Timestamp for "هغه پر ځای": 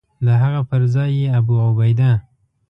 0.41-1.09